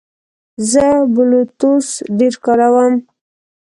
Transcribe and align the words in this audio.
زه 0.71 0.85
بلوتوث 1.15 1.87
ډېر 2.17 2.33
کاروم. 2.45 2.93